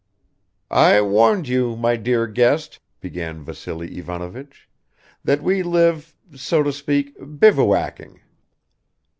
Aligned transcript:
"I 0.71 0.99
warned 1.03 1.47
you, 1.47 1.75
my 1.75 1.95
dear 1.95 2.25
guest," 2.25 2.79
began 3.01 3.43
Vassily 3.45 3.99
Ivanovich, 3.99 4.67
"that 5.23 5.43
we 5.43 5.61
live, 5.61 6.15
so 6.41 6.63
to 6.63 6.73
speak, 6.73 7.15
bivouacking 7.39 8.19